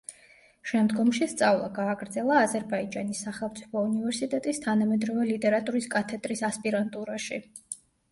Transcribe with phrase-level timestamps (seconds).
[0.69, 7.39] შემდგომში სწავლა გააგრძელა აზერბაიჯანის სახელმწიფო უნივერსიტეტის თანამედროვე ლიტერატურის კათედრის ასპირანტურაში.